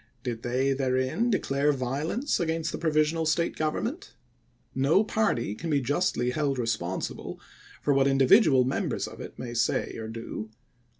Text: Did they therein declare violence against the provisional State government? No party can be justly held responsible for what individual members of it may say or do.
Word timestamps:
Did 0.23 0.41
they 0.41 0.73
therein 0.73 1.29
declare 1.29 1.71
violence 1.71 2.39
against 2.39 2.71
the 2.71 2.79
provisional 2.79 3.27
State 3.27 3.55
government? 3.55 4.15
No 4.73 5.03
party 5.03 5.53
can 5.53 5.69
be 5.69 5.79
justly 5.79 6.31
held 6.31 6.57
responsible 6.57 7.39
for 7.83 7.93
what 7.93 8.07
individual 8.07 8.63
members 8.63 9.07
of 9.07 9.21
it 9.21 9.37
may 9.37 9.53
say 9.53 9.93
or 9.97 10.07
do. 10.07 10.49